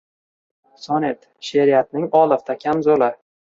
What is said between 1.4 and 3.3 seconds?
she’riyatning olifta kamzuli.